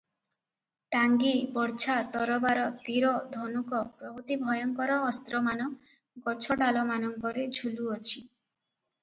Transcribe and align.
ଟାଙ୍ଗି, 0.93 1.33
ବର୍ଚ୍ଛା, 1.57 1.97
ତରବାର, 2.15 2.63
ତୀର, 2.87 3.11
ଧନୁକ 3.35 3.83
ପ୍ରଭୃତି 4.01 4.39
ଭୟଙ୍କର 4.47 4.97
ଅସ୍ତ୍ରମାନ 5.11 5.69
ଗଛଡାଳମାନଙ୍କରେ 6.31 7.47
ଝୁଲୁଅଛି। 7.61 8.25